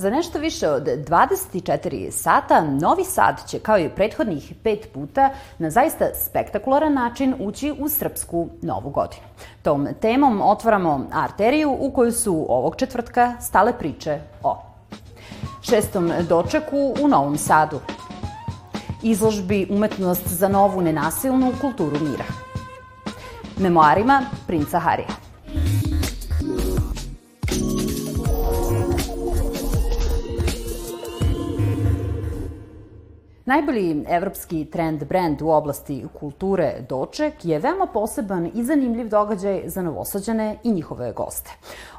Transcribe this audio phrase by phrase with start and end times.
[0.00, 5.70] Za nešto više od 24 sata Novi Sad će kao i prethodnih pet puta na
[5.70, 9.22] zaista spektakularan način ući u srpsku novu godinu.
[9.62, 14.56] Tom temom otvaramo arteriju u kojoj su ovog četvrtka stale priče o
[15.62, 17.80] šestom dočeku u Novom Sadu,
[19.02, 22.24] izložbi Umetnost za novu nenasilnu kulturu mira,
[23.58, 25.19] memoarima princa Harija.
[33.50, 39.82] Najbolji evropski trend brand u oblasti kulture Doček je veoma poseban i zanimljiv događaj za
[39.82, 41.50] novosađane i njihove goste.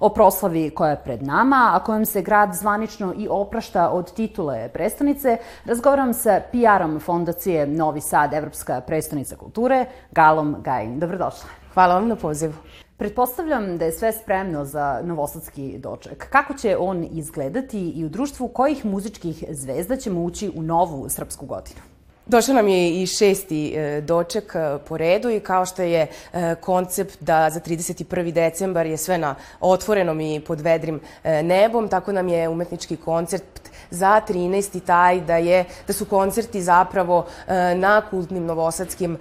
[0.00, 4.68] O proslavi koja je pred nama, a kojom se grad zvanično i oprašta od titule
[4.68, 10.98] prestonice, razgovaram sa PR-om fondacije Novi Sad, Evropska prestonica kulture, Galom Gajin.
[10.98, 11.48] Dobrodošla.
[11.74, 12.54] Hvala vam na pozivu.
[13.00, 16.26] Pretpostavljam da je sve spremno za novosadski doček.
[16.30, 21.46] Kako će on izgledati i u društvu kojih muzičkih zvezda ćemo ući u novu srpsku
[21.46, 21.89] godinu?
[22.30, 26.54] Došao nam je i šesti e, doček e, po redu i kao što je e,
[26.54, 28.32] koncept da za 31.
[28.32, 34.20] decembar je sve na otvorenom i pod vedrim nebom, tako nam je umetnički koncept za
[34.28, 34.80] 13.
[34.80, 37.26] taj da, je, da su koncerti zapravo
[37.76, 39.18] na kultnim novosadskim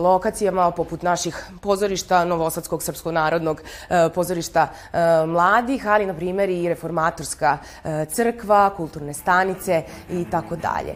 [0.00, 3.62] lokacijama poput naših pozorišta Novosadskog srpsko-narodnog
[4.14, 4.68] pozorišta
[5.26, 7.58] mladih, ali na primjer i reformatorska
[8.12, 10.94] crkva, kulturne stanice i tako dalje.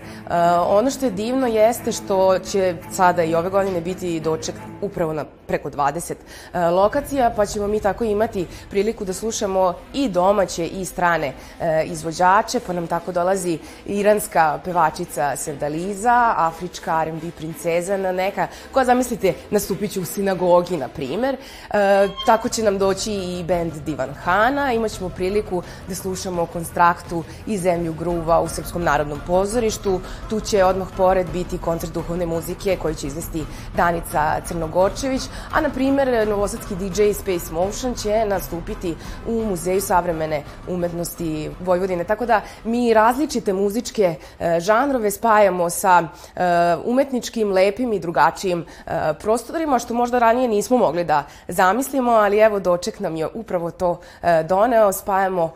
[0.66, 5.24] Ono što je divno jeste što će sada i ove godine biti doček upravo na
[5.46, 6.14] preko 20
[6.52, 11.84] e, lokacija, pa ćemo mi tako imati priliku da slušamo i domaće i strane e,
[11.84, 19.92] izvođače, pa nam tako dolazi iranska pevačica Sevdaliza, afrička R&B princeza neka, koja zamislite nastupit
[19.92, 21.36] će u sinagogi, na primer.
[21.36, 27.58] E, tako će nam doći i bend Divan Hana, imaćemo priliku da slušamo konstraktu i
[27.58, 30.00] zemlju gruva u Srpskom narodnom pozorištu.
[30.30, 33.44] Tu će odmah pored biti koncert duhovne muzike koji će izvesti
[33.76, 35.22] Danica Crnogorčević,
[35.52, 38.94] a na primer novosadski DJ Space Motion će nastupiti
[39.28, 42.04] u Muzeju savremene umetnosti Vojvodine.
[42.04, 46.42] Tako da mi različite muzičke e, žanrove spajamo sa e,
[46.84, 52.60] umetničkim, lepim i drugačijim e, prostorima, što možda ranije nismo mogli da zamislimo, ali evo
[52.60, 54.00] doček nam je upravo to
[54.48, 55.52] doneo, spajamo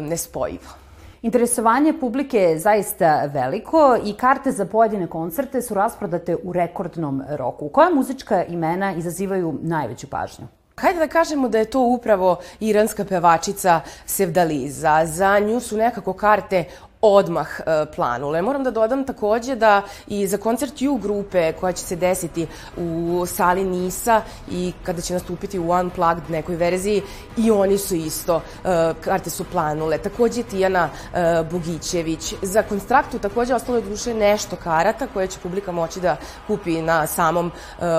[0.00, 0.83] nespojivo.
[1.24, 7.68] Interesovanje publike je zaista veliko i karte za pojedine koncerte su rasprodate u rekordnom roku.
[7.68, 10.46] Koja muzička imena izazivaju najveću pažnju?
[10.76, 15.06] Hajde da kažemo da je to upravo iranska pevačica Sevdaliza.
[15.06, 16.64] Za nju su nekako karte
[17.04, 18.42] odmah e, planule.
[18.42, 23.24] Moram da dodam takođe da i za koncert U grupe koja će se desiti u
[23.26, 27.02] sali Nisa i kada će nastupiti u Unplugged nekoj verziji
[27.36, 29.98] i oni su isto, e, karte su planule.
[29.98, 32.34] Takođe Tijana e, Bogićević.
[32.42, 36.16] Za konstraktu takođe ostalo je duše nešto karata koje će publika moći da
[36.46, 37.52] kupi na samom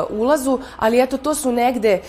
[0.10, 2.02] ulazu, ali eto to su negde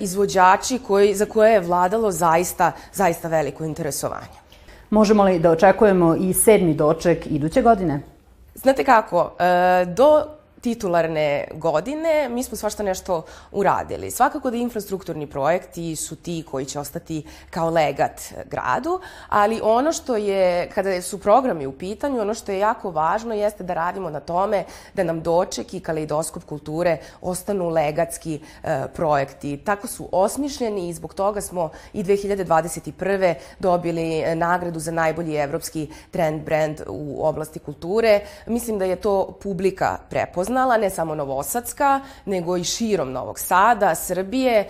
[0.00, 4.43] izvođači koji, za koje je vladalo zaista, zaista veliko interesovanje.
[4.90, 8.00] Možemo li da očekujemo i sedmi doček iduće godine?
[8.54, 10.24] Znate kako, e, do
[10.64, 14.10] titularne godine, mi smo svašta nešto uradili.
[14.10, 18.20] Svakako da infrastrukturni projekti su ti koji će ostati kao legat
[18.50, 23.34] gradu, ali ono što je, kada su programi u pitanju, ono što je jako važno
[23.34, 24.64] jeste da radimo na tome
[24.94, 29.56] da nam doček i kaleidoskop kulture ostanu legatski e, projekti.
[29.56, 33.34] Tako su osmišljeni i zbog toga smo i 2021.
[33.58, 38.20] dobili nagradu za najbolji evropski trend brand u oblasti kulture.
[38.46, 43.94] Mislim da je to publika prepoznala prepoznala, ne samo Novosadska, nego i širom Novog Sada,
[43.94, 44.58] Srbije.
[44.60, 44.66] E,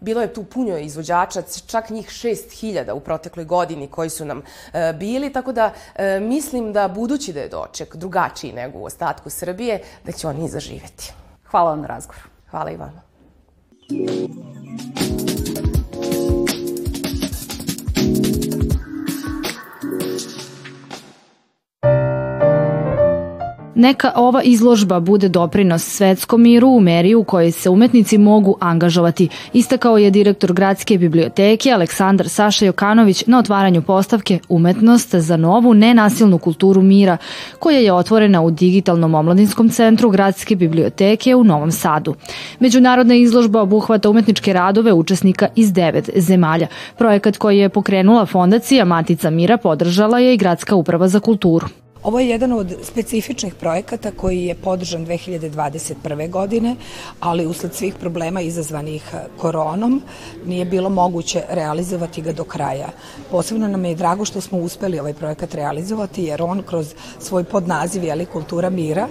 [0.00, 4.42] bilo je tu puno izvođača, čak njih 6000 u protekloj godini koji su nam
[4.72, 9.30] e, bili, tako da e, mislim da budući da je doček drugačiji nego u ostatku
[9.30, 11.12] Srbije, da će oni zaživeti.
[11.50, 12.22] Hvala vam na razgovor.
[12.50, 13.02] Hvala i vama.
[23.78, 29.28] Neka ova izložba bude doprinos svetskom miru u meri u kojoj se umetnici mogu angažovati,
[29.52, 36.38] istakao je direktor Gradske biblioteke Aleksandar Saša Jokanović na otvaranju postavke Umetnost za novu nenasilnu
[36.38, 37.16] kulturu mira,
[37.58, 42.14] koja je otvorena u Digitalnom omladinskom centru Gradske biblioteke u Novom Sadu.
[42.60, 46.66] Međunarodna izložba obuhvata umetničke radove učesnika iz devet zemalja.
[46.96, 51.66] Projekat koji je pokrenula fondacija Matica Mira podržala je i Gradska uprava za kulturu.
[52.02, 56.30] Ovo je jedan od specifičnih projekata koji je podržan 2021.
[56.30, 56.76] godine,
[57.20, 60.02] ali usled svih problema izazvanih koronom
[60.46, 62.88] nije bilo moguće realizovati ga do kraja.
[63.30, 68.04] Posebno nam je drago što smo uspeli ovaj projekat realizovati jer on kroz svoj podnaziv
[68.04, 69.08] Jeli kultura mira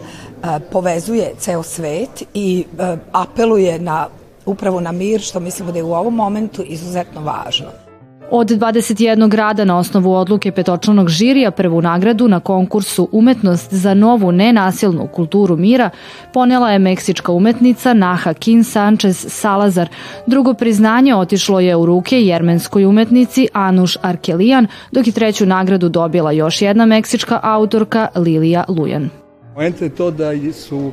[0.71, 2.65] povezuje ceo svet i
[3.11, 4.07] apeluje na
[4.45, 7.86] upravo na mir što mislimo da je u ovom momentu izuzetno važno.
[8.31, 14.31] Od 21 grada na osnovu odluke petočlanog žirija prvu nagradu na konkursu Umetnost za novu
[14.31, 15.89] nenasilnu kulturu mira
[16.33, 19.89] ponela je meksička umetnica Naha Kin Sanchez Salazar.
[20.25, 26.31] Drugo priznanje otišlo je u ruke jermenskoj umetnici Anuš Arkelijan, dok je treću nagradu dobila
[26.31, 29.09] još jedna meksička autorka Lilija Lujan.
[29.55, 30.91] Poenta je to da su uh,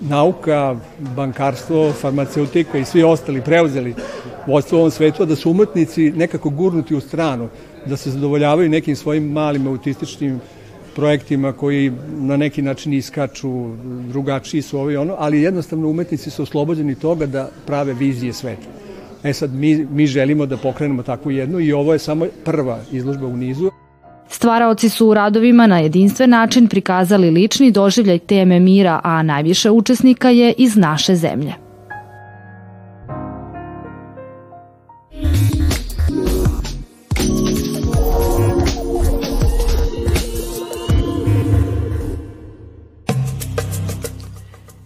[0.00, 0.76] nauka,
[1.16, 3.94] bankarstvo, farmaceutika i svi ostali preuzeli
[4.48, 7.48] vodstvo u ovom svetu, a da su umetnici nekako gurnuti u stranu,
[7.86, 10.40] da se zadovoljavaju nekim svojim malim autističnim
[10.96, 13.50] projektima koji na neki način iskaču,
[14.08, 18.66] drugačiji su ovi ono, ali jednostavno umetnici su oslobođeni toga da prave vizije sveta.
[19.22, 23.26] E sad, mi, mi želimo da pokrenemo takvu jednu i ovo je samo prva izložba
[23.26, 23.70] u nizu.
[24.28, 30.30] Stvaraoci su u radovima na jedinstven način prikazali lični doživljaj teme mira, a najviše učesnika
[30.30, 31.67] je iz naše zemlje.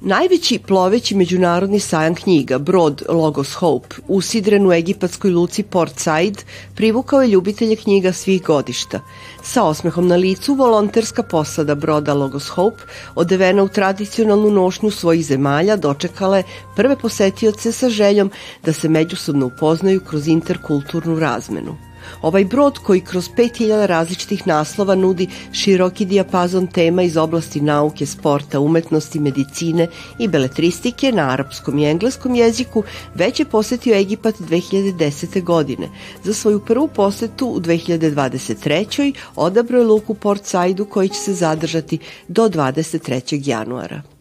[0.05, 6.43] Najveći ploveći međunarodni sajam knjiga, brod Logos Hope, usidren u egipatskoj luci Port Said,
[6.75, 9.01] privukao je ljubitelje knjiga svih godišta.
[9.43, 12.83] Sa osmehom na licu, volonterska posada broda Logos Hope,
[13.15, 16.45] odevena u tradicionalnu nošnju svojih zemalja, dočekala je
[16.77, 18.31] prve posetioce sa željom
[18.65, 21.92] da se međusobno upoznaju kroz interkulturnu razmenu.
[22.23, 28.61] Ovaj brod koji kroz 5000 različitih naslova nudi široki dijapazon tema iz oblasti nauke, sporta,
[28.61, 29.89] umetnosti, medicine
[30.19, 32.85] i beletristike na arapskom i engleskom jeziku
[33.15, 35.43] već je posetio Egipat 2010.
[35.43, 35.89] godine.
[36.25, 39.15] Za svoju prvu posetu u 2023.
[39.37, 41.99] odabro je luku Port Saidu koji će se zadržati
[42.29, 43.49] do 23.
[43.49, 44.12] januara.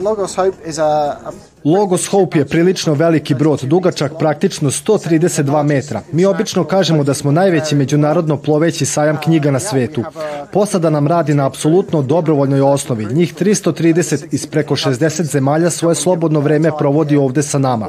[0.00, 0.84] Logos Hope is a,
[1.24, 1.30] a
[1.64, 6.02] Logos Hope je prilično veliki brod, dugačak praktično 132 metra.
[6.12, 10.04] Mi obično kažemo da smo najveći međunarodno ploveći sajam knjiga na svetu.
[10.52, 13.06] Posada nam radi na apsolutno dobrovoljnoj osnovi.
[13.14, 17.86] Njih 330 iz preko 60 zemalja svoje slobodno vreme provodi ovde sa nama.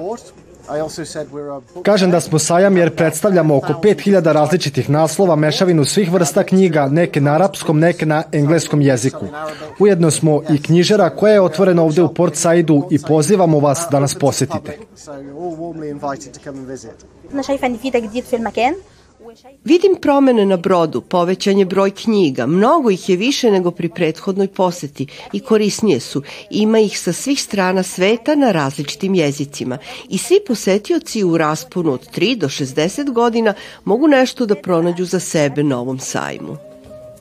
[1.83, 7.21] Kažem da smo sajam jer predstavljamo oko 5000 različitih naslova, mešavinu svih vrsta knjiga, neke
[7.21, 9.27] na arapskom, neke na engleskom jeziku.
[9.79, 14.01] Ujedno smo i knjižara koja je otvorena ovde u Port Saidu i pozivamo vas da
[14.01, 14.79] nas posetite.
[17.33, 18.75] أنا شايفة إن في تجديد في المكان
[19.64, 24.48] Vidim promene na brodu, povećan je broj knjiga, mnogo ih je više nego pri prethodnoj
[24.48, 26.24] poseti i korisnije su.
[26.50, 29.78] Ima ih sa svih strana sveta na različitim jezicima
[30.10, 33.54] i svi posetioci u rasponu od 3 do 60 godina
[33.84, 36.75] mogu nešto da pronađu za sebe na ovom sajmu.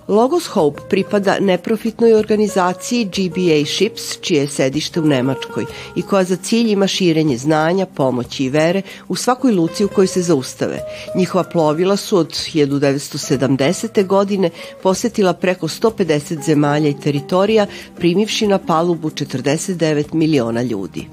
[0.09, 5.65] Logos Hope pripada neprofitnoj organizaciji GBA Ships, čije je sedište u Nemačkoj
[5.97, 10.07] i koja za cilj ima širenje znanja, pomoći i vere u svakoj luci u kojoj
[10.07, 10.79] se zaustave.
[11.17, 14.07] Njihova plovila su od 1970.
[14.07, 14.51] godine
[14.83, 17.67] posetila preko 150 zemalja i teritorija,
[17.97, 21.09] primivši na palubu 49 miliona ljudi.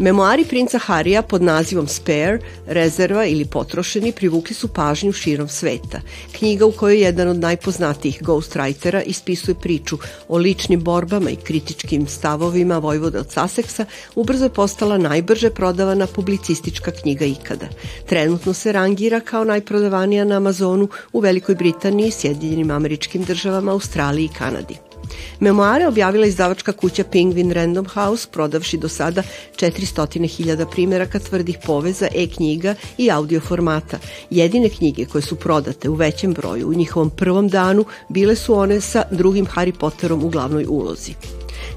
[0.00, 6.00] Memoari princa Harija pod nazivom Spare, rezerva ili potrošeni privukli su pažnju širom sveta.
[6.38, 12.78] Knjiga u kojoj jedan od najpoznatijih ghostwritera ispisuje priču o ličnim borbama i kritičkim stavovima
[12.78, 17.68] Vojvode od Saseksa ubrzo je postala najbrže prodavana publicistička knjiga ikada.
[18.06, 24.36] Trenutno se rangira kao najprodavanija na Amazonu u Velikoj Britaniji, Sjedinjenim američkim državama, Australiji i
[24.38, 24.89] Kanadi.
[25.40, 29.22] Memoare objavila izdavačka kuća Penguin Random House, prodavši do sada
[29.56, 33.98] 400.000 primjeraka tvrdih poveza, e-knjiga i audio formata.
[34.30, 38.80] Jedine knjige koje su prodate u većem broju u njihovom prvom danu bile su one
[38.80, 41.12] sa drugim Harry Potterom u glavnoj ulozi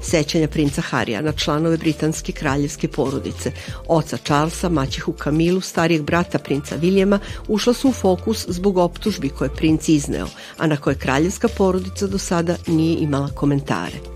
[0.02, 3.52] sećanja princa Harija na članove britanske kraljevske porodice.
[3.88, 9.50] Oca Charlesa, maćihu Kamilu, starijeg brata princa Viljema ušla su u fokus zbog optužbi koje
[9.50, 10.26] princ izneo,
[10.58, 14.13] a na koje kraljevska porodica do sada nije imala komentare.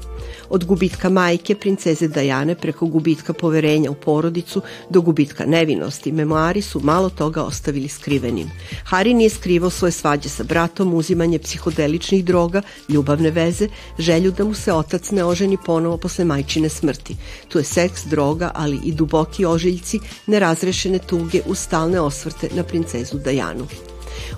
[0.50, 6.80] Od gubitka majke, princeze Dajane, preko gubitka poverenja u porodicu do gubitka nevinosti, memoari su
[6.80, 8.50] malo toga ostavili skrivenim.
[8.90, 14.54] Harry nije skrivao svoje svađe sa bratom, uzimanje psihodeličnih droga, ljubavne veze, želju da mu
[14.54, 17.16] se otac ne oženi ponovo posle majčine smrti.
[17.48, 23.18] Tu je seks, droga, ali i duboki ožiljci, nerazrešene tuge uz stalne osvrte na princezu
[23.18, 23.66] Dajanu.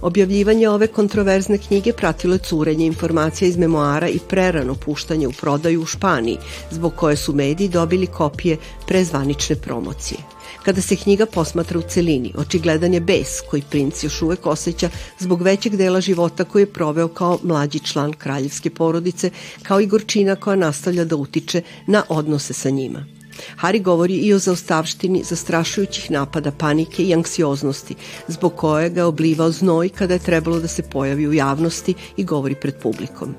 [0.02, 5.82] Objavljivanje ove kontroverzne knjige pratilo je curenje informacija iz memoara i prerano puštanje u prodaju
[5.82, 6.38] u Španiji,
[6.70, 8.56] zbog koje su mediji dobili kopije
[8.87, 10.18] prezvanične promocije.
[10.64, 15.42] Kada se knjiga posmatra u celini, očigledan je bes koji princ još uvek osjeća zbog
[15.42, 19.30] većeg dela života koji je proveo kao mlađi član kraljevske porodice,
[19.62, 23.19] kao i gorčina koja nastavlja da utiče na odnose sa njima.
[23.56, 27.94] Hari govori i o zaostavštini zastrašujućih napada panike i anksioznosti,
[28.28, 32.25] zbog koje ga je oblivao znoj kada je trebalo da se pojavi u javnosti i
[32.25, 33.35] govori pred publikom.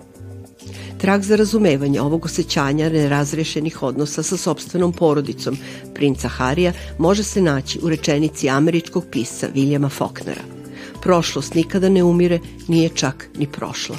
[1.02, 5.58] Trag za razumevanje ovog osjećanja nerazrešenih odnosa sa sobstvenom porodicom
[5.96, 10.42] princa Harija može se naći u rečenici američkog pisa Viljama Faulknera.
[11.02, 13.96] Prošlost nikada ne umire, nije čak ni prošla.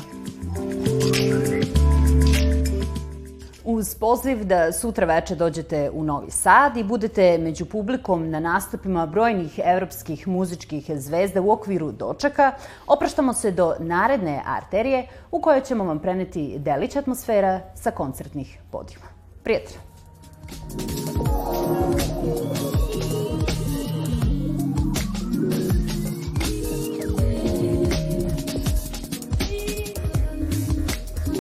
[3.92, 9.06] Uz poziv da sutra veče dođete u Novi Sad i budete među publikom na nastupima
[9.06, 12.52] brojnih evropskih muzičkih zvezda u okviru dočeka,
[12.86, 19.06] opraštamo se do naredne arterije u kojoj ćemo vam preneti delić atmosfera sa koncertnih podijuma.
[19.42, 19.76] Prijatno!